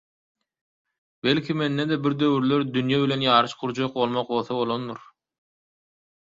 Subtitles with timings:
[1.25, 5.05] Belki, mende-de bir döwürler dünýe bilen ýaryş gurjak bolmak bolsa bolandyr.